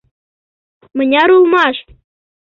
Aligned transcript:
—Мыняр 0.97 1.29
улмаш? 1.37 1.77